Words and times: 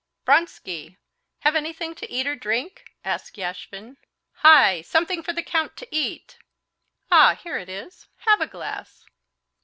"Vronsky! 0.25 0.97
Have 1.41 1.55
anything 1.55 1.93
to 1.93 2.09
eat 2.09 2.25
or 2.25 2.35
drink?" 2.35 2.95
asked 3.05 3.37
Yashvin. 3.37 3.97
"Hi, 4.37 4.81
something 4.81 5.21
for 5.21 5.31
the 5.31 5.43
count 5.43 5.77
to 5.77 5.87
eat! 5.95 6.39
Ah, 7.11 7.35
here 7.35 7.59
it 7.59 7.69
is: 7.69 8.07
have 8.25 8.41
a 8.41 8.47
glass!" 8.47 9.05